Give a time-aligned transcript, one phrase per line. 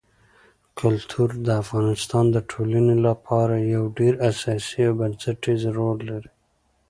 [0.79, 6.31] کلتور د افغانستان د ټولنې لپاره یو ډېر اساسي او بنسټيز رول لري.